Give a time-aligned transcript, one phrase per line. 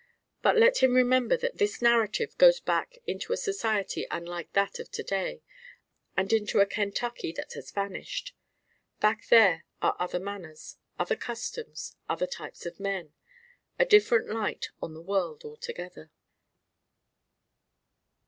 [0.41, 4.89] But let him remember that this narrative goes back into a society unlike that of
[4.93, 5.43] to day
[6.17, 8.33] and into a Kentucky that has vanished.
[8.99, 13.13] Back there are other manners, other customs, other types of men:
[13.77, 16.09] a different light on the world altogether.